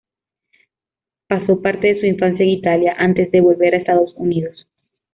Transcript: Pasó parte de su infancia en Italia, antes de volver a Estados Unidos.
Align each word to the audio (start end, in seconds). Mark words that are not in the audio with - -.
Pasó 1.27 1.61
parte 1.61 1.89
de 1.93 1.99
su 1.99 2.07
infancia 2.07 2.41
en 2.41 2.49
Italia, 2.49 2.95
antes 2.97 3.31
de 3.31 3.39
volver 3.39 3.75
a 3.75 3.77
Estados 3.77 4.11
Unidos. 4.15 4.65